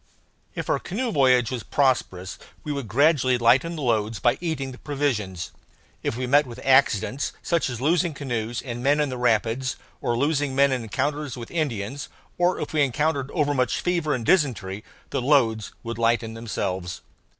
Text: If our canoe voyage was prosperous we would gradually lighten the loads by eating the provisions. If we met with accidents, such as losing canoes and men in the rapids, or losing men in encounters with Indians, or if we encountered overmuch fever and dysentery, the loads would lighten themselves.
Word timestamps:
If 0.55 0.67
our 0.67 0.79
canoe 0.79 1.11
voyage 1.11 1.51
was 1.51 1.61
prosperous 1.61 2.39
we 2.63 2.71
would 2.71 2.87
gradually 2.87 3.37
lighten 3.37 3.75
the 3.75 3.83
loads 3.83 4.17
by 4.19 4.39
eating 4.41 4.71
the 4.71 4.79
provisions. 4.79 5.51
If 6.01 6.17
we 6.17 6.25
met 6.25 6.47
with 6.47 6.59
accidents, 6.63 7.33
such 7.43 7.69
as 7.69 7.79
losing 7.79 8.15
canoes 8.15 8.63
and 8.63 8.81
men 8.81 8.99
in 8.99 9.09
the 9.09 9.17
rapids, 9.19 9.75
or 10.01 10.17
losing 10.17 10.55
men 10.55 10.71
in 10.71 10.81
encounters 10.81 11.37
with 11.37 11.51
Indians, 11.51 12.09
or 12.39 12.59
if 12.59 12.73
we 12.73 12.81
encountered 12.81 13.29
overmuch 13.29 13.79
fever 13.79 14.15
and 14.15 14.25
dysentery, 14.25 14.83
the 15.11 15.21
loads 15.21 15.71
would 15.83 15.99
lighten 15.99 16.33
themselves. 16.33 17.01